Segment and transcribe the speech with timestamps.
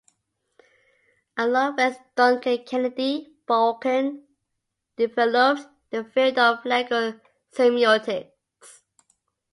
[1.37, 4.23] Along with Duncan Kennedy, Balkin
[4.95, 7.19] developed the field of legal
[7.53, 8.31] semiotics.